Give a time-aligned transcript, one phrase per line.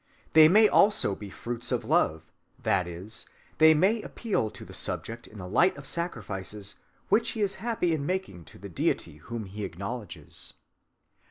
[0.33, 2.23] They may also be fruits of love,
[2.57, 3.27] that is,
[3.59, 6.77] they may appeal to the subject in the light of sacrifices
[7.09, 10.55] which he is happy in making to the Deity whom he acknowledges.